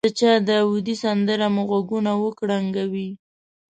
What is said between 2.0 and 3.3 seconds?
وکړنګوي.